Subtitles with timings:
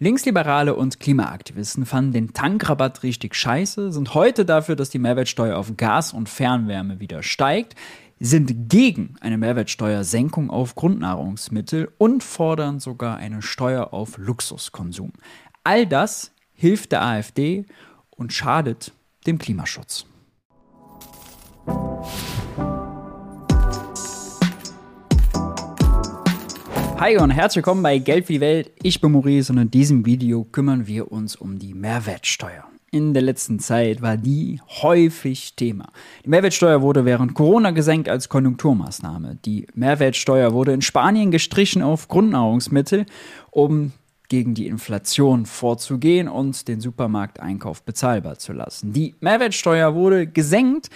[0.00, 5.76] Linksliberale und Klimaaktivisten fanden den Tankrabatt richtig scheiße, sind heute dafür, dass die Mehrwertsteuer auf
[5.76, 7.74] Gas und Fernwärme wieder steigt,
[8.20, 15.12] sind gegen eine Mehrwertsteuersenkung auf Grundnahrungsmittel und fordern sogar eine Steuer auf Luxuskonsum.
[15.64, 17.66] All das hilft der AfD
[18.10, 18.92] und schadet
[19.26, 20.06] dem Klimaschutz.
[27.00, 28.72] Hi und herzlich willkommen bei Geld für die Welt.
[28.82, 32.64] Ich bin Maurice und in diesem Video kümmern wir uns um die Mehrwertsteuer.
[32.90, 35.92] In der letzten Zeit war die häufig Thema.
[36.24, 39.38] Die Mehrwertsteuer wurde während Corona gesenkt als Konjunkturmaßnahme.
[39.44, 43.06] Die Mehrwertsteuer wurde in Spanien gestrichen auf Grundnahrungsmittel,
[43.52, 43.92] um
[44.28, 48.92] gegen die Inflation vorzugehen und den Supermarkteinkauf bezahlbar zu lassen.
[48.92, 50.90] Die Mehrwertsteuer wurde gesenkt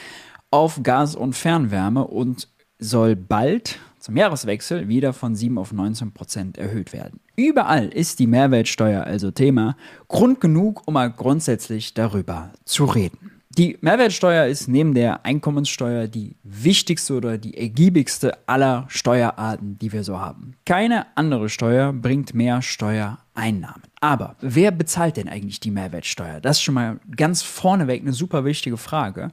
[0.50, 2.48] auf Gas und Fernwärme und
[2.80, 7.20] soll bald zum Jahreswechsel wieder von 7 auf 19 Prozent erhöht werden.
[7.36, 9.76] Überall ist die Mehrwertsteuer also Thema,
[10.08, 13.30] Grund genug, um mal grundsätzlich darüber zu reden.
[13.56, 20.04] Die Mehrwertsteuer ist neben der Einkommenssteuer die wichtigste oder die ergiebigste aller Steuerarten, die wir
[20.04, 20.54] so haben.
[20.64, 23.82] Keine andere Steuer bringt mehr Steuereinnahmen.
[24.00, 26.40] Aber wer bezahlt denn eigentlich die Mehrwertsteuer?
[26.40, 29.28] Das ist schon mal ganz vorneweg eine super wichtige Frage.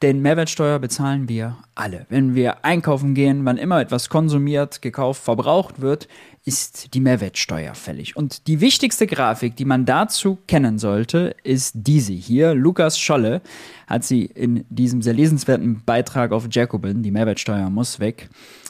[0.00, 2.06] Denn Mehrwertsteuer bezahlen wir alle.
[2.08, 6.06] Wenn wir einkaufen gehen, wann immer etwas konsumiert, gekauft, verbraucht wird,
[6.44, 8.16] ist die Mehrwertsteuer fällig.
[8.16, 12.54] Und die wichtigste Grafik, die man dazu kennen sollte, ist diese hier.
[12.54, 13.42] Lukas Scholle
[13.88, 18.28] hat sie in diesem sehr lesenswerten Beitrag auf Jacobin, die Mehrwertsteuer muss weg,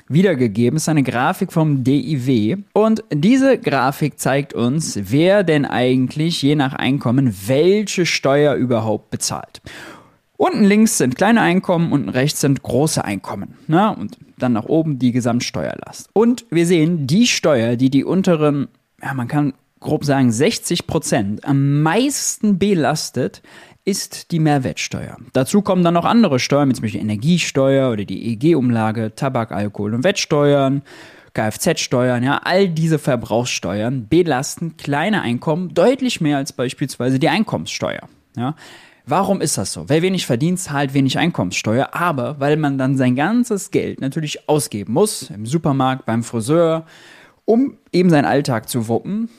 [0.09, 0.79] wiedergegeben.
[0.79, 2.57] Es ist eine Grafik vom DIW.
[2.73, 9.61] Und diese Grafik zeigt uns, wer denn eigentlich je nach Einkommen welche Steuer überhaupt bezahlt.
[10.39, 13.57] Unten links sind kleine Einkommen, unten rechts sind große Einkommen.
[13.67, 13.95] Ne?
[13.95, 16.11] Und dann nach oben die Gesamtsteuerlast.
[16.13, 18.69] Und wir sehen, die Steuer, die die unteren,
[19.03, 23.43] ja, man kann grob sagen, 60 Prozent am meisten belastet,
[23.85, 25.17] ist die Mehrwertsteuer.
[25.33, 29.93] Dazu kommen dann noch andere Steuern, wie zum Beispiel Energiesteuer oder die EG-Umlage, Tabak, Alkohol
[29.93, 30.83] und Wettsteuern,
[31.35, 38.09] Kfz-Steuern, ja, all diese Verbrauchssteuern belasten kleine Einkommen deutlich mehr als beispielsweise die Einkommenssteuer.
[38.37, 38.55] Ja.
[39.11, 39.89] Warum ist das so?
[39.89, 44.93] Wer wenig verdient, zahlt wenig Einkommenssteuer, aber weil man dann sein ganzes Geld natürlich ausgeben
[44.93, 46.85] muss, im Supermarkt, beim Friseur,
[47.47, 49.31] um eben seinen Alltag zu wuppen,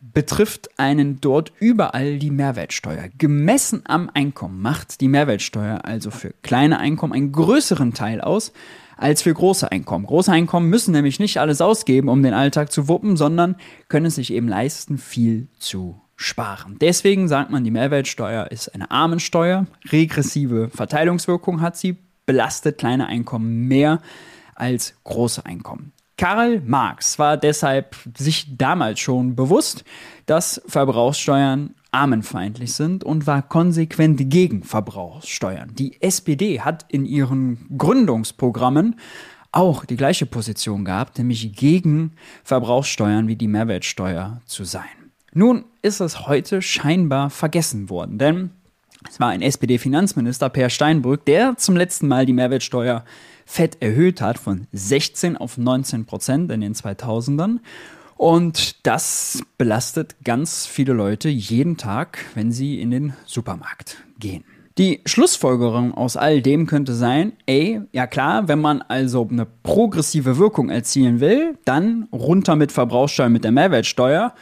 [0.00, 3.08] betrifft einen dort überall die Mehrwertsteuer.
[3.18, 8.52] Gemessen am Einkommen macht die Mehrwertsteuer also für kleine Einkommen einen größeren Teil aus
[8.96, 10.06] als für große Einkommen.
[10.06, 13.56] Große Einkommen müssen nämlich nicht alles ausgeben, um den Alltag zu wuppen, sondern
[13.88, 16.76] können es sich eben leisten, viel zu sparen.
[16.80, 21.96] Deswegen sagt man, die Mehrwertsteuer ist eine Armensteuer, regressive Verteilungswirkung hat sie,
[22.26, 24.00] belastet kleine Einkommen mehr
[24.56, 25.92] als große Einkommen.
[26.16, 29.84] Karl Marx war deshalb sich damals schon bewusst,
[30.26, 35.70] dass Verbrauchssteuern armenfeindlich sind und war konsequent gegen Verbrauchssteuern.
[35.76, 38.96] Die SPD hat in ihren Gründungsprogrammen
[39.52, 44.97] auch die gleiche Position gehabt, nämlich gegen Verbrauchssteuern wie die Mehrwertsteuer zu sein.
[45.38, 48.50] Nun ist es heute scheinbar vergessen worden, denn
[49.08, 53.04] es war ein SPD-Finanzminister, Per Steinbrück, der zum letzten Mal die Mehrwertsteuer
[53.46, 57.58] fett erhöht hat von 16 auf 19 Prozent in den 2000ern.
[58.16, 64.42] Und das belastet ganz viele Leute jeden Tag, wenn sie in den Supermarkt gehen.
[64.76, 70.36] Die Schlussfolgerung aus all dem könnte sein, ey, ja klar, wenn man also eine progressive
[70.36, 74.34] Wirkung erzielen will, dann runter mit Verbrauchssteuer mit der Mehrwertsteuer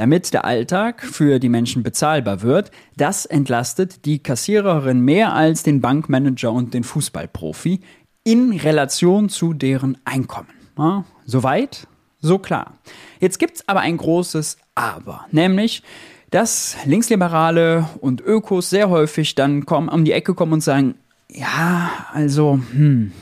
[0.00, 2.70] damit der Alltag für die Menschen bezahlbar wird.
[2.96, 7.80] Das entlastet die Kassiererin mehr als den Bankmanager und den Fußballprofi
[8.24, 10.48] in Relation zu deren Einkommen.
[10.78, 11.86] Ja, soweit,
[12.18, 12.78] so klar.
[13.20, 15.82] Jetzt gibt es aber ein großes Aber, nämlich
[16.30, 20.94] dass Linksliberale und Ökos sehr häufig dann kommen, um die Ecke kommen und sagen,
[21.28, 23.12] ja, also, hm,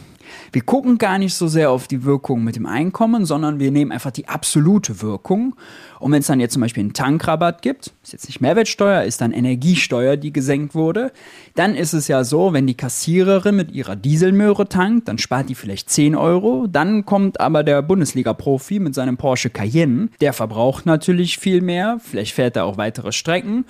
[0.53, 3.93] wir gucken gar nicht so sehr auf die Wirkung mit dem Einkommen, sondern wir nehmen
[3.93, 5.55] einfach die absolute Wirkung.
[5.99, 9.21] Und wenn es dann jetzt zum Beispiel einen Tankrabatt gibt, ist jetzt nicht Mehrwertsteuer, ist
[9.21, 11.13] dann Energiesteuer, die gesenkt wurde,
[11.55, 15.55] dann ist es ja so, wenn die Kassiererin mit ihrer Dieselmöhre tankt, dann spart die
[15.55, 16.67] vielleicht 10 Euro.
[16.69, 22.35] Dann kommt aber der Bundesliga-Profi mit seinem Porsche Cayenne, der verbraucht natürlich viel mehr, vielleicht
[22.35, 23.65] fährt er auch weitere Strecken.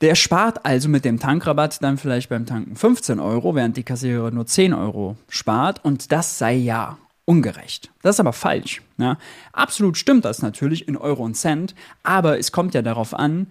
[0.00, 4.34] Der spart also mit dem Tankrabatt dann vielleicht beim Tanken 15 Euro, während die Kassiererin
[4.34, 5.84] nur 10 Euro spart.
[5.84, 7.90] Und das sei ja ungerecht.
[8.02, 8.80] Das ist aber falsch.
[8.96, 9.18] Ja.
[9.52, 13.48] Absolut stimmt das natürlich in Euro und Cent, aber es kommt ja darauf an,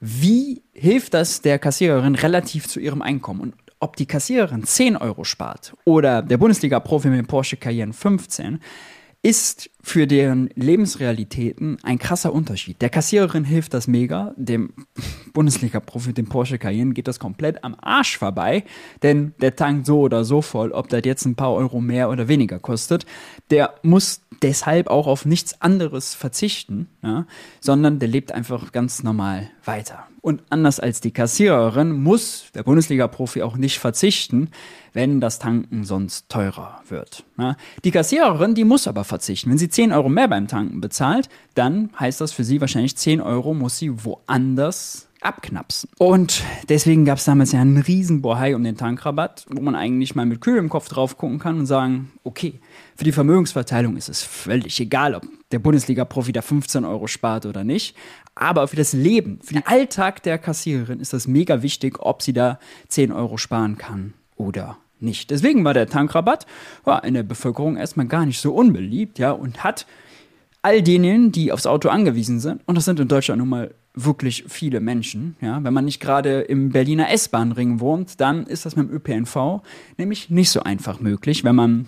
[0.00, 3.40] wie hilft das der Kassiererin relativ zu ihrem Einkommen.
[3.40, 8.60] Und ob die Kassiererin 10 Euro spart oder der Bundesliga-Profi mit dem Porsche Cayenne 15,
[9.22, 12.82] ist für deren Lebensrealitäten ein krasser Unterschied.
[12.82, 14.72] Der Kassiererin hilft das mega, dem
[15.32, 18.64] Bundesliga-Profi, dem Porsche Cayenne, geht das komplett am Arsch vorbei,
[19.04, 22.26] denn der tankt so oder so voll, ob das jetzt ein paar Euro mehr oder
[22.26, 23.06] weniger kostet.
[23.50, 27.24] Der muss deshalb auch auf nichts anderes verzichten, ja,
[27.60, 30.08] sondern der lebt einfach ganz normal weiter.
[30.20, 34.50] Und anders als die Kassiererin muss der Bundesliga-Profi auch nicht verzichten,
[34.92, 37.22] wenn das Tanken sonst teurer wird.
[37.38, 37.56] Ja.
[37.84, 39.50] Die Kassiererin, die muss aber verzichten.
[39.50, 43.20] Wenn sie 10 Euro mehr beim Tanken bezahlt, dann heißt das für sie wahrscheinlich 10
[43.20, 45.90] Euro muss sie woanders abknapsen.
[45.98, 50.14] Und deswegen gab es damals ja einen riesen Bohai um den Tankrabatt, wo man eigentlich
[50.14, 52.58] mal mit kühlem Kopf drauf gucken kann und sagen, okay,
[52.96, 57.62] für die Vermögensverteilung ist es völlig egal, ob der Bundesliga-Profi da 15 Euro spart oder
[57.62, 57.94] nicht.
[58.34, 62.32] Aber für das Leben, für den Alltag der Kassiererin ist das mega wichtig, ob sie
[62.32, 62.58] da
[62.88, 65.30] 10 Euro sparen kann oder nicht.
[65.30, 66.46] Deswegen war der Tankrabatt
[66.86, 69.86] ja, in der Bevölkerung erstmal gar nicht so unbeliebt, ja, und hat
[70.62, 74.44] all denen, die aufs Auto angewiesen sind, und das sind in Deutschland nun mal wirklich
[74.46, 75.36] viele Menschen.
[75.40, 75.64] Ja?
[75.64, 79.62] Wenn man nicht gerade im Berliner S-Bahn-Ring wohnt, dann ist das mit dem ÖPNV
[79.96, 81.86] nämlich nicht so einfach möglich, wenn man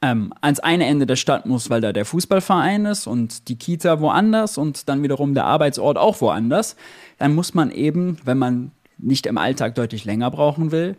[0.00, 4.00] ähm, ans eine Ende der Stadt muss, weil da der Fußballverein ist und die Kita
[4.00, 6.76] woanders und dann wiederum der Arbeitsort auch woanders,
[7.18, 10.96] dann muss man eben, wenn man nicht im Alltag deutlich länger brauchen will,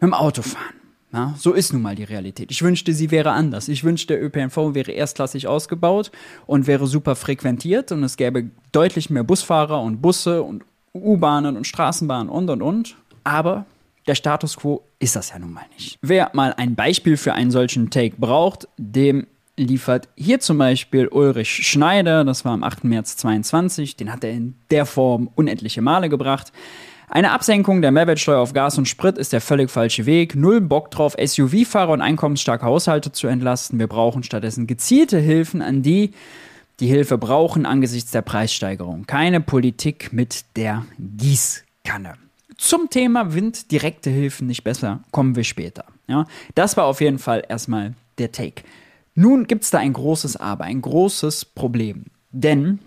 [0.00, 0.74] mit dem Auto fahren.
[1.14, 2.50] Ja, so ist nun mal die Realität.
[2.50, 3.68] Ich wünschte, sie wäre anders.
[3.68, 6.10] Ich wünschte, der ÖPNV wäre erstklassig ausgebaut
[6.46, 11.68] und wäre super frequentiert und es gäbe deutlich mehr Busfahrer und Busse und U-Bahnen und
[11.68, 12.96] Straßenbahnen und und und.
[13.22, 13.64] Aber
[14.08, 15.98] der Status quo ist das ja nun mal nicht.
[16.02, 21.48] Wer mal ein Beispiel für einen solchen Take braucht, dem liefert hier zum Beispiel Ulrich
[21.68, 22.84] Schneider, das war am 8.
[22.84, 26.52] März 22, den hat er in der Form unendliche Male gebracht.
[27.08, 30.34] Eine Absenkung der Mehrwertsteuer auf Gas und Sprit ist der völlig falsche Weg.
[30.34, 33.78] Null Bock drauf, SUV-Fahrer und einkommensstarke Haushalte zu entlasten.
[33.78, 36.12] Wir brauchen stattdessen gezielte Hilfen an die,
[36.80, 39.06] die Hilfe brauchen angesichts der Preissteigerung.
[39.06, 42.14] Keine Politik mit der Gießkanne.
[42.56, 45.84] Zum Thema Wind direkte Hilfen nicht besser, kommen wir später.
[46.08, 48.62] Ja, das war auf jeden Fall erstmal der Take.
[49.14, 52.06] Nun gibt es da ein großes Aber, ein großes Problem.
[52.30, 52.80] Denn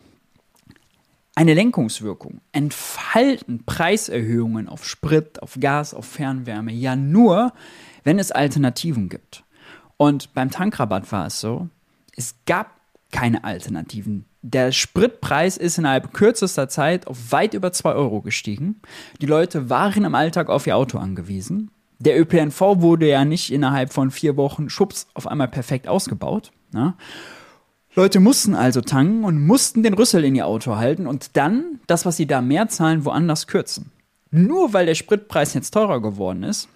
[1.38, 7.54] eine Lenkungswirkung entfalten Preiserhöhungen auf Sprit, auf Gas, auf Fernwärme ja nur,
[8.04, 9.44] wenn es Alternativen gibt.
[9.98, 11.70] Und beim Tankrabatt war es so,
[12.16, 12.72] es gab
[13.12, 14.26] keine Alternativen.
[14.42, 18.82] Der Spritpreis ist innerhalb kürzester Zeit auf weit über 2 Euro gestiegen.
[19.22, 21.70] Die Leute waren im Alltag auf ihr Auto angewiesen.
[22.00, 26.52] Der ÖPNV wurde ja nicht innerhalb von vier Wochen schubs auf einmal perfekt ausgebaut.
[26.72, 26.96] Ne?
[27.98, 32.06] Leute mussten also tanken und mussten den Rüssel in ihr Auto halten und dann das,
[32.06, 33.92] was sie da mehr zahlen, woanders kürzen.
[34.30, 36.70] Nur weil der Spritpreis jetzt teurer geworden ist,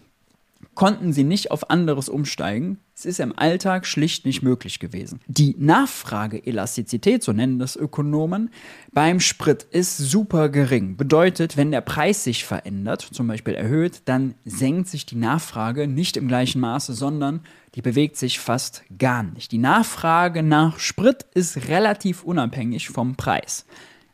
[0.75, 2.77] konnten sie nicht auf anderes umsteigen.
[2.95, 5.19] Es ist im Alltag schlicht nicht möglich gewesen.
[5.27, 8.51] Die Nachfrageelastizität, so nennen das Ökonomen,
[8.93, 10.97] beim Sprit ist super gering.
[10.97, 16.15] Bedeutet, wenn der Preis sich verändert, zum Beispiel erhöht, dann senkt sich die Nachfrage nicht
[16.15, 17.41] im gleichen Maße, sondern
[17.75, 19.51] die bewegt sich fast gar nicht.
[19.51, 23.65] Die Nachfrage nach Sprit ist relativ unabhängig vom Preis.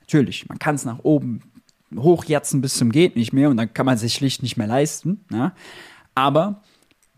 [0.02, 1.42] Natürlich, man kann es nach oben
[1.96, 5.26] hochjatzen bis zum geht nicht mehr und dann kann man sich schlicht nicht mehr leisten.
[5.32, 5.54] Ja?
[6.18, 6.64] Aber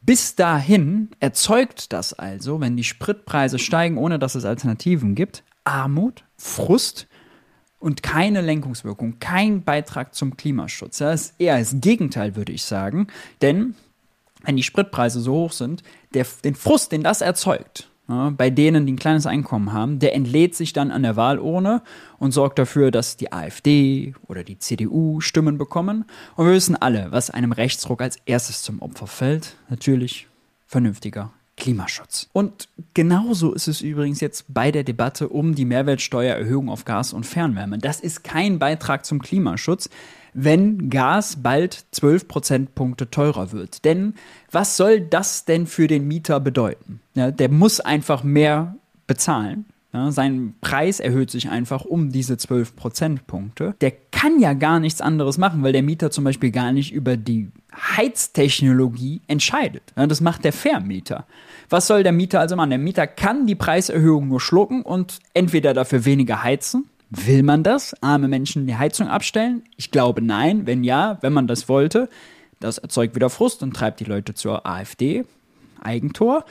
[0.02, 6.26] bis dahin erzeugt das also, wenn die Spritpreise steigen, ohne dass es Alternativen gibt, Armut,
[6.36, 7.08] Frust
[7.80, 10.98] und keine Lenkungswirkung, kein Beitrag zum Klimaschutz.
[10.98, 13.08] Das ist eher das Gegenteil, würde ich sagen.
[13.42, 13.74] Denn
[14.44, 15.82] wenn die Spritpreise so hoch sind,
[16.14, 20.16] der, den Frust, den das erzeugt, ja, bei denen, die ein kleines Einkommen haben, der
[20.16, 21.84] entlädt sich dann an der Wahlurne
[22.18, 26.06] und sorgt dafür, dass die AfD oder die CDU Stimmen bekommen.
[26.36, 29.56] Und wir wissen alle, was einem Rechtsruck als erstes zum Opfer fällt.
[29.70, 30.28] Natürlich
[30.66, 32.30] vernünftiger Klimaschutz.
[32.34, 37.26] Und genauso ist es übrigens jetzt bei der Debatte um die Mehrwertsteuererhöhung auf Gas und
[37.26, 37.78] Fernwärme.
[37.78, 39.90] Das ist kein Beitrag zum Klimaschutz
[40.44, 43.84] wenn Gas bald 12 Prozentpunkte teurer wird.
[43.86, 44.14] Denn
[44.52, 47.02] was soll das denn für den Mieter bedeuten?
[47.14, 48.76] Ja, der muss einfach mehr
[49.08, 49.66] bezahlen.
[49.92, 53.74] Ja, sein Preis erhöht sich einfach um diese 12 Prozentpunkte.
[53.82, 57.18] Der kann ja gar nichts anderes machen, weil der Mieter zum Beispiel gar nicht über
[57.18, 57.50] die
[57.98, 59.82] Heiztechnologie entscheidet.
[59.98, 61.26] Ja, das macht der Vermieter.
[61.70, 62.70] Was soll der Mieter also machen?
[62.70, 67.96] Der Mieter kann die Preiserhöhung nur schlucken und entweder dafür weniger heizen Will man das?
[68.02, 69.64] Arme Menschen die Heizung abstellen?
[69.78, 70.68] Ich glaube nein.
[70.68, 72.10] Wenn ja, wenn man das wollte,
[72.60, 75.26] das erzeugt wieder Frust und treibt die Leute zur AfD,
[75.82, 76.46] Eigentor.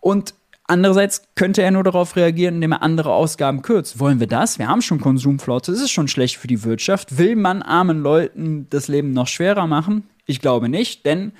[0.00, 0.34] Und
[0.66, 3.98] andererseits könnte er nur darauf reagieren, indem er andere Ausgaben kürzt.
[3.98, 4.58] Wollen wir das?
[4.58, 7.16] Wir haben schon Konsumflotte, es ist schon schlecht für die Wirtschaft.
[7.16, 10.08] Will man armen Leuten das Leben noch schwerer machen?
[10.26, 11.32] Ich glaube nicht, denn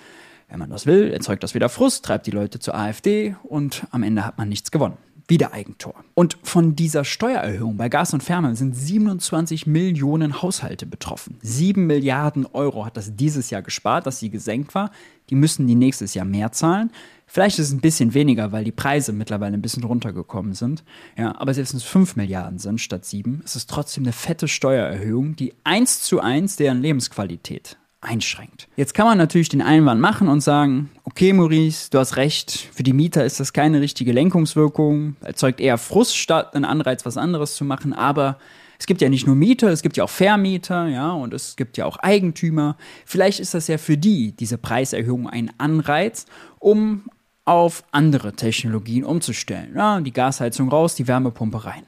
[0.48, 4.02] wenn man das will, erzeugt das wieder Frust, treibt die Leute zur AfD und am
[4.02, 4.96] Ende hat man nichts gewonnen.
[5.26, 5.94] Wiedereigentor.
[6.14, 11.38] Und von dieser Steuererhöhung bei Gas und Fernwärme sind 27 Millionen Haushalte betroffen.
[11.42, 14.90] 7 Milliarden Euro hat das dieses Jahr gespart, dass sie gesenkt war.
[15.30, 16.90] Die müssen die nächstes Jahr mehr zahlen.
[17.26, 20.84] Vielleicht ist es ein bisschen weniger, weil die Preise mittlerweile ein bisschen runtergekommen sind.
[21.16, 24.46] Ja, aber selbst wenn es 5 Milliarden sind statt 7, ist es trotzdem eine fette
[24.46, 28.68] Steuererhöhung, die eins zu eins deren Lebensqualität einschränkt.
[28.76, 32.82] Jetzt kann man natürlich den Einwand machen und sagen, okay Maurice, du hast recht, für
[32.82, 37.54] die Mieter ist das keine richtige Lenkungswirkung, erzeugt eher Frust statt einen Anreiz, was anderes
[37.54, 38.38] zu machen, aber
[38.78, 41.76] es gibt ja nicht nur Mieter, es gibt ja auch Vermieter, ja, und es gibt
[41.76, 42.76] ja auch Eigentümer.
[43.06, 46.26] Vielleicht ist das ja für die, diese Preiserhöhung, ein Anreiz,
[46.58, 47.04] um
[47.44, 49.74] auf andere Technologien umzustellen.
[49.76, 51.84] Ja, die Gasheizung raus, die Wärmepumpe rein.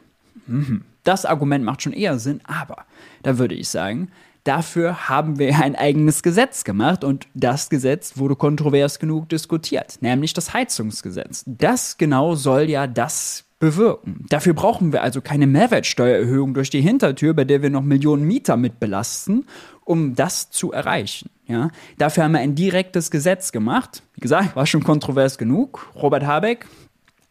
[0.46, 0.82] Mhm.
[1.02, 2.85] Das Argument macht schon eher Sinn, aber
[3.23, 4.11] da würde ich sagen,
[4.47, 10.35] Dafür haben wir ein eigenes Gesetz gemacht und das Gesetz wurde kontrovers genug diskutiert, nämlich
[10.35, 11.43] das Heizungsgesetz.
[11.47, 14.25] Das genau soll ja das bewirken.
[14.29, 18.57] Dafür brauchen wir also keine Mehrwertsteuererhöhung durch die Hintertür, bei der wir noch Millionen Mieter
[18.57, 19.47] mit belasten,
[19.85, 21.29] um das zu erreichen.
[21.49, 21.71] Ja?
[21.99, 24.05] Dafür haben wir ein direktes Gesetz gemacht.
[24.15, 25.91] Wie gesagt, war schon kontrovers genug.
[25.97, 26.67] Robert Habeck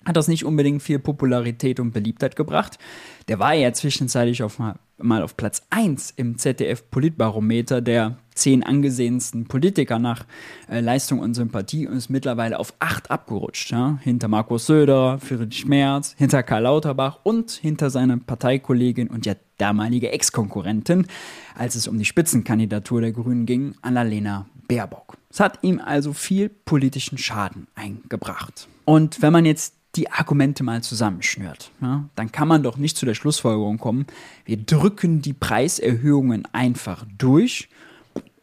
[0.03, 2.77] hat das nicht unbedingt viel Popularität und Beliebtheit gebracht.
[3.29, 9.45] Der war ja zwischenzeitlich auf mal, mal auf Platz 1 im ZDF-Politbarometer der zehn angesehensten
[9.45, 10.25] Politiker nach
[10.69, 13.71] äh, Leistung und Sympathie und ist mittlerweile auf 8 abgerutscht.
[13.71, 13.97] Ja?
[14.01, 20.11] Hinter Markus Söder, Friedrich Merz, hinter Karl Lauterbach und hinter seiner Parteikollegin und ja damalige
[20.11, 21.07] Ex-Konkurrentin,
[21.55, 25.17] als es um die Spitzenkandidatur der Grünen ging, Annalena Baerbock.
[25.29, 28.67] Es hat ihm also viel politischen Schaden eingebracht.
[28.85, 33.05] Und wenn man jetzt die Argumente mal zusammenschnürt, ja, dann kann man doch nicht zu
[33.05, 34.05] der Schlussfolgerung kommen,
[34.45, 37.69] wir drücken die Preiserhöhungen einfach durch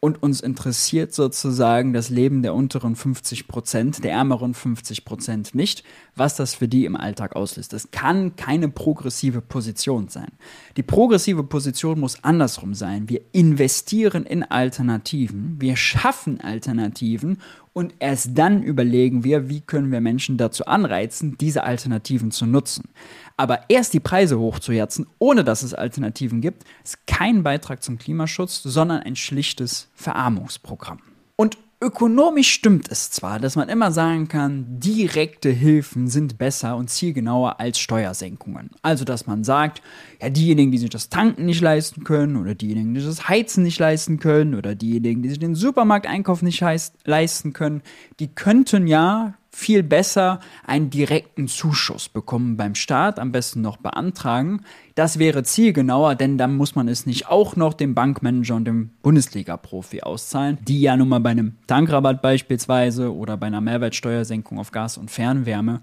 [0.03, 5.85] und uns interessiert sozusagen das Leben der unteren 50 Prozent, der ärmeren 50 Prozent nicht,
[6.13, 7.71] was das für die im Alltag auslöst.
[7.71, 10.27] Das kann keine progressive Position sein.
[10.75, 13.07] Die progressive Position muss andersrum sein.
[13.07, 17.37] Wir investieren in Alternativen, wir schaffen Alternativen
[17.71, 22.89] und erst dann überlegen wir, wie können wir Menschen dazu anreizen, diese Alternativen zu nutzen.
[23.37, 28.61] Aber erst die Preise hochzuherzen, ohne dass es Alternativen gibt, ist kein Beitrag zum Klimaschutz,
[28.63, 30.99] sondern ein schlichtes Verarmungsprogramm.
[31.35, 36.89] Und ökonomisch stimmt es zwar, dass man immer sagen kann, direkte Hilfen sind besser und
[36.89, 38.69] zielgenauer als Steuersenkungen.
[38.81, 39.81] Also, dass man sagt,
[40.21, 43.63] ja, diejenigen, die sich das Tanken nicht leisten können oder diejenigen, die sich das Heizen
[43.63, 46.63] nicht leisten können oder diejenigen, die sich den Supermarkteinkauf nicht
[47.03, 47.81] leisten können,
[48.19, 54.61] die könnten ja viel besser einen direkten Zuschuss bekommen beim Staat, am besten noch beantragen.
[54.95, 58.89] Das wäre zielgenauer, denn dann muss man es nicht auch noch dem Bankmanager und dem
[59.03, 64.71] Bundesliga-Profi auszahlen, die ja nun mal bei einem Tankrabatt beispielsweise oder bei einer Mehrwertsteuersenkung auf
[64.71, 65.81] Gas und Fernwärme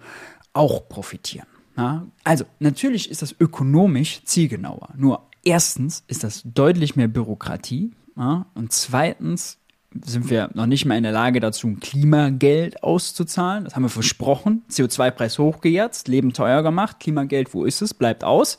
[0.53, 1.47] auch profitieren.
[1.77, 2.07] Ja?
[2.25, 4.89] Also, natürlich ist das ökonomisch zielgenauer.
[4.97, 7.93] Nur erstens ist das deutlich mehr Bürokratie.
[8.17, 8.47] Ja?
[8.55, 9.60] Und zweitens
[10.05, 13.65] sind wir noch nicht mal in der Lage dazu, ein Klimageld auszuzahlen.
[13.65, 14.63] Das haben wir versprochen.
[14.71, 17.01] CO2-Preis hochgejetzt, Leben teuer gemacht.
[17.01, 17.95] Klimageld, wo ist es?
[17.95, 18.57] Bleibt aus.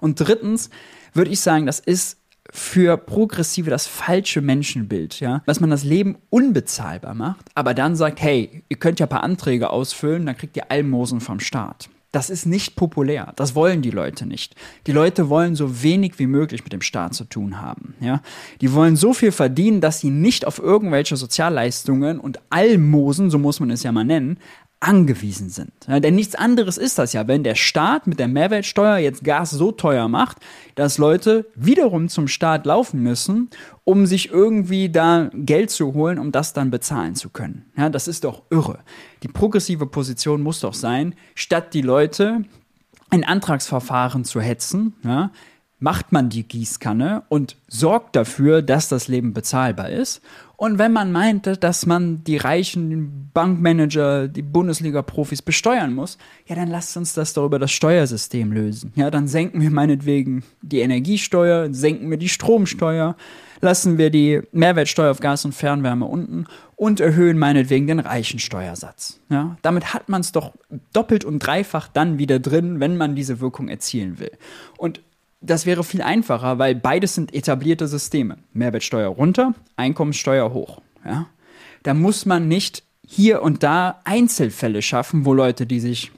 [0.00, 0.70] Und drittens
[1.14, 2.18] würde ich sagen, das ist
[2.50, 8.20] für Progressive das falsche Menschenbild, ja, dass man das Leben unbezahlbar macht, aber dann sagt,
[8.20, 11.88] hey, ihr könnt ja ein paar Anträge ausfüllen, dann kriegt ihr Almosen vom Staat.
[12.12, 13.32] Das ist nicht populär.
[13.36, 14.54] Das wollen die Leute nicht.
[14.86, 17.94] Die Leute wollen so wenig wie möglich mit dem Staat zu tun haben.
[18.00, 18.20] Ja?
[18.60, 23.60] Die wollen so viel verdienen, dass sie nicht auf irgendwelche Sozialleistungen und Almosen, so muss
[23.60, 24.36] man es ja mal nennen,
[24.82, 25.72] angewiesen sind.
[25.86, 29.50] Ja, denn nichts anderes ist das ja, wenn der Staat mit der Mehrwertsteuer jetzt Gas
[29.50, 30.38] so teuer macht,
[30.74, 33.48] dass Leute wiederum zum Staat laufen müssen,
[33.84, 37.66] um sich irgendwie da Geld zu holen, um das dann bezahlen zu können.
[37.76, 38.80] Ja, das ist doch irre.
[39.22, 42.44] Die progressive Position muss doch sein, statt die Leute
[43.10, 45.30] ein Antragsverfahren zu hetzen, ja,
[45.78, 50.22] macht man die Gießkanne und sorgt dafür, dass das Leben bezahlbar ist.
[50.62, 56.68] Und wenn man meinte, dass man die reichen Bankmanager, die Bundesliga-Profis besteuern muss, ja, dann
[56.68, 58.92] lasst uns das doch über das Steuersystem lösen.
[58.94, 63.16] Ja, dann senken wir meinetwegen die Energiesteuer, senken wir die Stromsteuer,
[63.60, 66.44] lassen wir die Mehrwertsteuer auf Gas und Fernwärme unten
[66.76, 69.18] und erhöhen meinetwegen den reichen Steuersatz.
[69.30, 70.52] Ja, damit hat man es doch
[70.92, 74.30] doppelt und dreifach dann wieder drin, wenn man diese Wirkung erzielen will.
[74.78, 75.00] Und
[75.42, 78.38] das wäre viel einfacher, weil beides sind etablierte Systeme.
[78.52, 80.80] Mehrwertsteuer runter, Einkommenssteuer hoch.
[81.04, 81.26] Ja?
[81.82, 86.12] Da muss man nicht hier und da Einzelfälle schaffen, wo Leute, die sich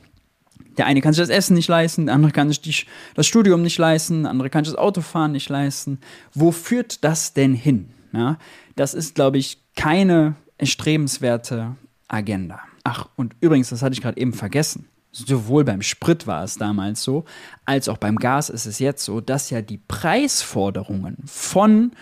[0.76, 2.74] der eine kann sich das Essen nicht leisten, der andere kann sich die,
[3.14, 6.00] das Studium nicht leisten, der andere kann sich das Autofahren nicht leisten.
[6.32, 7.90] Wo führt das denn hin?
[8.12, 8.38] Ja,
[8.74, 11.76] das ist, glaube ich, keine erstrebenswerte
[12.08, 12.60] Agenda.
[12.82, 14.88] Ach, und übrigens, das hatte ich gerade eben vergessen.
[15.14, 17.24] Sowohl beim Sprit war es damals so,
[17.64, 21.92] als auch beim Gas ist es jetzt so, dass ja die Preisforderungen von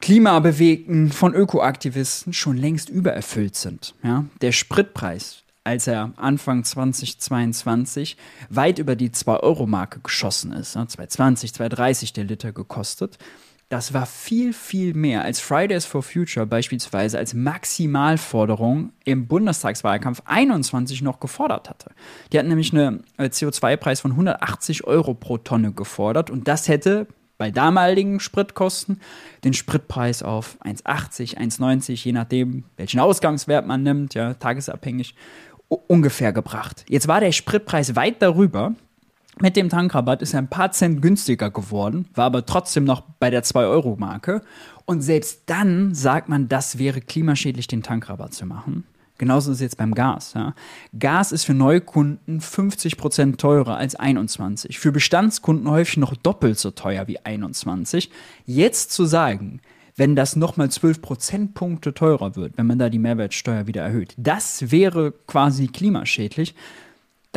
[0.00, 3.94] Klimabewegten, von Ökoaktivisten schon längst übererfüllt sind.
[4.02, 4.24] Ja?
[4.40, 8.16] Der Spritpreis, als er Anfang 2022
[8.48, 10.82] weit über die 2-Euro-Marke geschossen ist, ja?
[10.82, 13.18] 2,20, 2,30 der Liter gekostet,
[13.68, 21.02] das war viel, viel mehr als Fridays for Future beispielsweise als Maximalforderung im Bundestagswahlkampf 21
[21.02, 21.90] noch gefordert hatte.
[22.32, 27.06] Die hatten nämlich einen äh, CO2-Preis von 180 Euro pro Tonne gefordert und das hätte
[27.36, 29.00] bei damaligen Spritkosten
[29.44, 35.14] den Spritpreis auf 1,80, 1,90, je nachdem, welchen Ausgangswert man nimmt, ja, tagesabhängig,
[35.68, 36.84] ungefähr gebracht.
[36.88, 38.74] Jetzt war der Spritpreis weit darüber
[39.42, 43.30] mit dem Tankrabatt ist er ein paar Cent günstiger geworden, war aber trotzdem noch bei
[43.30, 44.42] der 2-Euro-Marke.
[44.84, 48.84] Und selbst dann sagt man, das wäre klimaschädlich, den Tankrabatt zu machen.
[49.18, 50.34] Genauso ist es jetzt beim Gas.
[50.34, 50.54] Ja.
[50.96, 54.78] Gas ist für Neukunden 50% teurer als 21.
[54.78, 58.10] Für Bestandskunden häufig noch doppelt so teuer wie 21.
[58.46, 59.60] Jetzt zu sagen,
[59.96, 64.70] wenn das nochmal 12 Prozentpunkte teurer wird, wenn man da die Mehrwertsteuer wieder erhöht, das
[64.70, 66.54] wäre quasi klimaschädlich,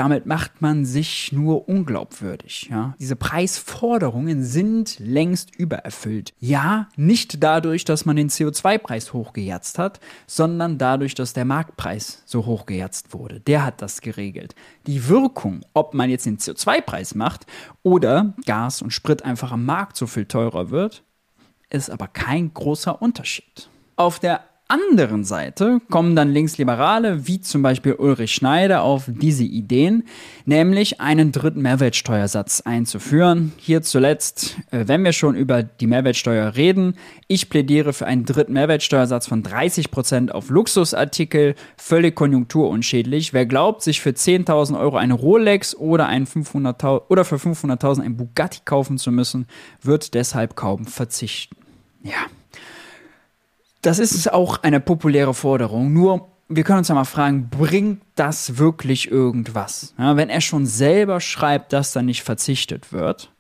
[0.02, 2.70] damit macht man sich nur unglaubwürdig.
[2.72, 2.96] Ja?
[3.00, 6.34] Diese Preisforderungen sind längst übererfüllt.
[6.40, 12.48] Ja, nicht dadurch, dass man den CO2-Preis hochgejatzt hat, sondern dadurch, dass der Marktpreis so
[12.48, 13.42] hochgejatzt wurde.
[13.42, 14.56] Der hat das geregelt.
[14.88, 17.46] Die Wirkung, ob man jetzt den CO2-Preis macht
[17.84, 21.04] oder Gas und Sprit einfach am Markt so viel teurer wird,
[21.70, 23.70] ist aber kein großer Unterschied.
[23.98, 24.42] Auf der
[24.72, 30.04] anderen Seite kommen dann Linksliberale, wie zum Beispiel Ulrich Schneider, auf diese Ideen,
[30.46, 33.52] nämlich einen dritten Mehrwertsteuersatz einzuführen.
[33.58, 36.96] Hier zuletzt, äh, wenn wir schon über die Mehrwertsteuer reden,
[37.28, 43.34] ich plädiere für einen dritten Mehrwertsteuersatz von 30 Prozent auf Luxusartikel, völlig konjunkturunschädlich.
[43.34, 48.16] Wer glaubt, sich für 10.000 Euro eine Rolex oder, ein 500 oder für 500.000 ein
[48.16, 49.48] Bugatti kaufen zu müssen,
[49.82, 51.58] wird deshalb kaum verzichten.
[52.04, 52.28] Ja.
[53.82, 55.92] Das ist auch eine populäre Forderung.
[55.92, 59.94] Nur, wir können uns ja mal fragen, bringt das wirklich irgendwas?
[59.98, 63.32] Ja, wenn er schon selber schreibt, dass da nicht verzichtet wird,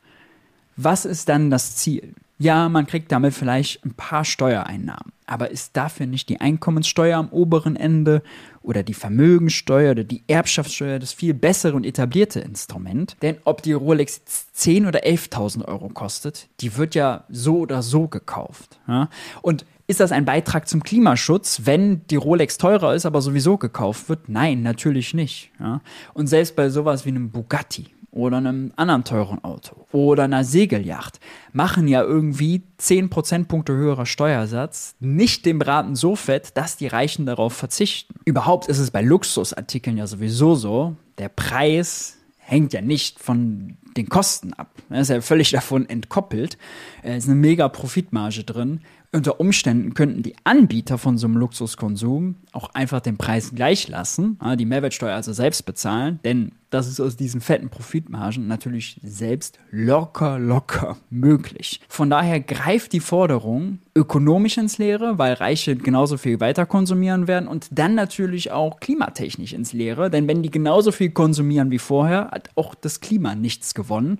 [0.77, 2.15] was ist dann das Ziel?
[2.39, 5.11] Ja, man kriegt damit vielleicht ein paar Steuereinnahmen.
[5.27, 8.23] Aber ist dafür nicht die Einkommenssteuer am oberen Ende
[8.61, 13.15] oder die Vermögensteuer oder die Erbschaftssteuer das viel bessere und etablierte Instrument?
[13.21, 14.21] Denn ob die Rolex
[14.53, 18.79] 10 oder 11.000 Euro kostet, die wird ja so oder so gekauft.
[18.87, 19.09] Ja?
[19.41, 24.07] Und ist das ein Beitrag zum Klimaschutz, wenn die Rolex teurer ist, aber sowieso gekauft
[24.09, 24.29] wird?
[24.29, 25.51] Nein, natürlich nicht.
[25.59, 25.81] Ja?
[26.13, 31.19] Und selbst bei sowas wie einem Bugatti oder einem anderen teuren Auto oder einer Segelyacht
[31.53, 37.25] machen ja irgendwie 10 Prozentpunkte höherer Steuersatz nicht dem Braten so fett, dass die Reichen
[37.25, 38.15] darauf verzichten.
[38.25, 44.09] Überhaupt ist es bei Luxusartikeln ja sowieso so, der Preis hängt ja nicht von den
[44.09, 44.71] Kosten ab.
[44.89, 46.57] Er ist ja völlig davon entkoppelt.
[47.01, 48.81] Es ist eine mega Profitmarge drin
[49.13, 54.39] unter Umständen könnten die Anbieter von so einem Luxuskonsum auch einfach den Preis gleich lassen,
[54.57, 60.39] die Mehrwertsteuer also selbst bezahlen, denn das ist aus diesen fetten Profitmargen natürlich selbst locker,
[60.39, 61.81] locker möglich.
[61.89, 67.49] Von daher greift die Forderung ökonomisch ins Leere, weil Reiche genauso viel weiter konsumieren werden
[67.49, 72.29] und dann natürlich auch klimatechnisch ins Leere, denn wenn die genauso viel konsumieren wie vorher,
[72.31, 74.19] hat auch das Klima nichts gewonnen.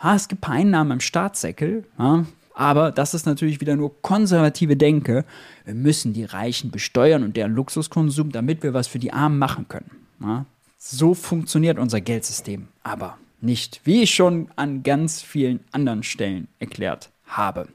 [0.00, 1.84] Ha, es gibt Einnahmen im Staatssäckel.
[1.98, 2.24] Ja,
[2.58, 5.24] aber das ist natürlich wieder nur konservative Denke.
[5.64, 9.68] Wir müssen die Reichen besteuern und deren Luxuskonsum, damit wir was für die Armen machen
[9.68, 9.92] können.
[10.20, 10.44] Ja?
[10.76, 12.66] So funktioniert unser Geldsystem.
[12.82, 17.68] Aber nicht, wie ich schon an ganz vielen anderen Stellen erklärt habe.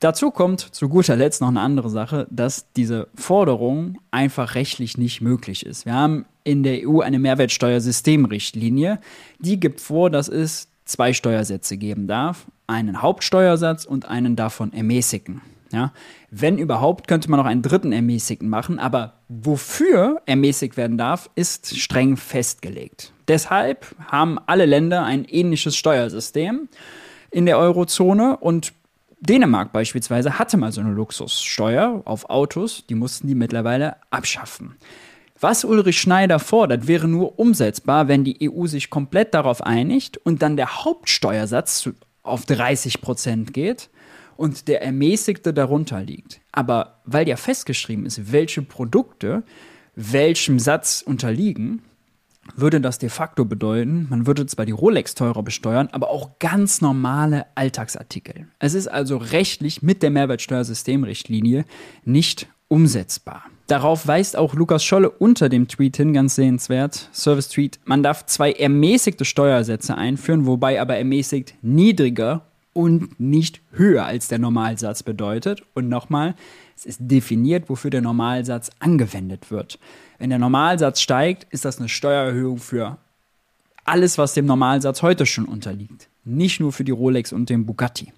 [0.00, 5.20] Dazu kommt zu guter Letzt noch eine andere Sache, dass diese Forderung einfach rechtlich nicht
[5.20, 5.86] möglich ist.
[5.86, 8.98] Wir haben in der EU eine Mehrwertsteuersystemrichtlinie,
[9.38, 15.40] die gibt vor, dass es zwei Steuersätze geben darf einen Hauptsteuersatz und einen davon ermäßigen.
[15.72, 15.92] Ja?
[16.30, 21.78] Wenn überhaupt, könnte man noch einen dritten ermäßigten machen, aber wofür ermäßigt werden darf, ist
[21.78, 23.12] streng festgelegt.
[23.28, 26.68] Deshalb haben alle Länder ein ähnliches Steuersystem
[27.30, 28.72] in der Eurozone und
[29.20, 34.76] Dänemark beispielsweise hatte mal so eine Luxussteuer auf Autos, die mussten die mittlerweile abschaffen.
[35.38, 40.42] Was Ulrich Schneider fordert, wäre nur umsetzbar, wenn die EU sich komplett darauf einigt und
[40.42, 41.88] dann der Hauptsteuersatz
[42.22, 43.90] auf 30 Prozent geht
[44.36, 46.40] und der ermäßigte darunter liegt.
[46.52, 49.44] Aber weil ja festgeschrieben ist, welche Produkte
[49.94, 51.82] welchem Satz unterliegen,
[52.56, 56.80] würde das de facto bedeuten, man würde zwar die Rolex teurer besteuern, aber auch ganz
[56.80, 58.48] normale Alltagsartikel.
[58.58, 61.64] Es ist also rechtlich mit der Mehrwertsteuersystemrichtlinie
[62.04, 63.42] nicht umsetzbar.
[63.66, 67.10] Darauf weist auch Lukas Scholle unter dem Tweet hin, ganz sehenswert.
[67.12, 67.78] Service Tweet.
[67.84, 74.38] Man darf zwei ermäßigte Steuersätze einführen, wobei aber ermäßigt niedriger und nicht höher als der
[74.38, 75.62] Normalsatz bedeutet.
[75.74, 76.34] Und nochmal,
[76.74, 79.78] es ist definiert, wofür der Normalsatz angewendet wird.
[80.18, 82.96] Wenn der Normalsatz steigt, ist das eine Steuererhöhung für
[83.84, 86.08] alles, was dem Normalsatz heute schon unterliegt.
[86.24, 88.14] Nicht nur für die Rolex und den Bugatti.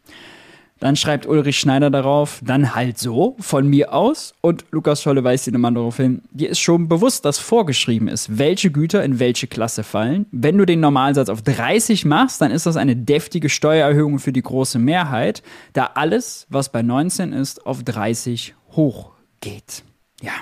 [0.80, 4.34] Dann schreibt Ulrich Schneider darauf, dann halt so, von mir aus.
[4.40, 8.38] Und Lukas Scholle weist ihn immer darauf hin, dir ist schon bewusst, dass vorgeschrieben ist,
[8.38, 10.26] welche Güter in welche Klasse fallen.
[10.32, 14.42] Wenn du den Normalsatz auf 30 machst, dann ist das eine deftige Steuererhöhung für die
[14.42, 19.84] große Mehrheit, da alles, was bei 19 ist, auf 30 hochgeht.
[20.20, 20.32] Ja.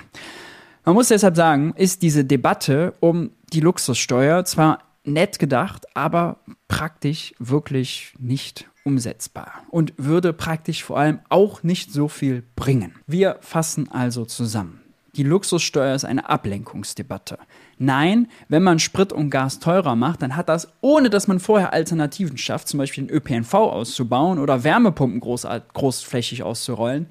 [0.83, 7.33] Man muss deshalb sagen, ist diese Debatte um die Luxussteuer zwar nett gedacht, aber praktisch
[7.39, 12.95] wirklich nicht umsetzbar und würde praktisch vor allem auch nicht so viel bringen.
[13.07, 14.81] Wir fassen also zusammen.
[15.15, 17.37] Die Luxussteuer ist eine Ablenkungsdebatte.
[17.77, 21.71] Nein, wenn man Sprit und Gas teurer macht, dann hat das, ohne dass man vorher
[21.71, 27.07] Alternativen schafft, zum Beispiel den ÖPNV auszubauen oder Wärmepumpen groß, großflächig auszurollen,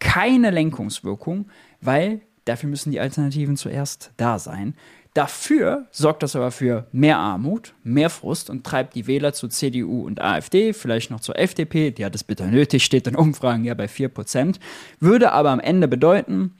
[0.00, 1.48] keine Lenkungswirkung,
[1.80, 4.74] weil dafür müssen die Alternativen zuerst da sein.
[5.16, 10.04] Dafür sorgt das aber für mehr Armut, mehr Frust und treibt die Wähler zu CDU
[10.04, 13.72] und AfD, vielleicht noch zur FDP, die hat es bitter nötig, steht in Umfragen ja
[13.72, 14.56] bei 4%,
[15.00, 16.58] würde aber am Ende bedeuten,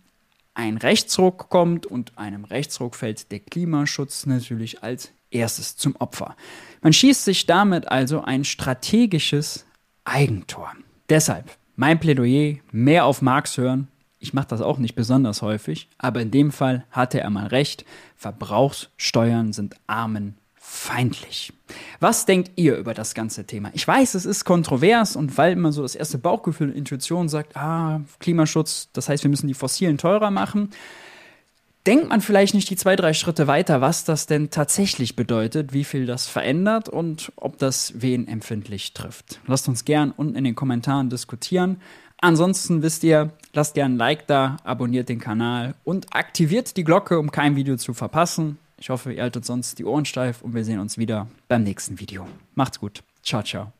[0.55, 6.35] ein Rechtsruck kommt und einem Rechtsruck fällt der Klimaschutz natürlich als erstes zum Opfer.
[6.81, 9.67] Man schießt sich damit also ein strategisches
[10.07, 10.73] Eigentor.
[11.11, 13.89] Deshalb mein Plädoyer, mehr auf Marx hören,
[14.27, 17.85] ich mache das auch nicht besonders häufig, aber in dem Fall hatte er mal recht.
[18.17, 21.53] Verbrauchssteuern sind armen feindlich.
[22.01, 23.71] Was denkt ihr über das ganze Thema?
[23.73, 27.57] Ich weiß, es ist kontrovers und weil man so das erste Bauchgefühl und Intuition sagt,
[27.57, 30.71] ah, Klimaschutz, das heißt, wir müssen die Fossilen teurer machen,
[31.87, 35.85] denkt man vielleicht nicht die zwei, drei Schritte weiter, was das denn tatsächlich bedeutet, wie
[35.85, 39.41] viel das verändert und ob das wen empfindlich trifft.
[39.47, 41.81] Lasst uns gern unten in den Kommentaren diskutieren.
[42.21, 47.19] Ansonsten wisst ihr, lasst gerne ein Like da, abonniert den Kanal und aktiviert die Glocke,
[47.19, 48.59] um kein Video zu verpassen.
[48.79, 51.99] Ich hoffe, ihr haltet sonst die Ohren steif und wir sehen uns wieder beim nächsten
[51.99, 52.27] Video.
[52.55, 53.03] Macht's gut.
[53.23, 53.76] Ciao, ciao.